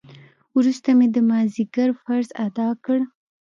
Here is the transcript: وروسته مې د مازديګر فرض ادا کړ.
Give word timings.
وروسته 0.57 0.89
مې 0.97 1.07
د 1.15 1.17
مازديګر 1.29 1.89
فرض 2.01 2.29
ادا 2.45 2.67
کړ. 2.85 2.97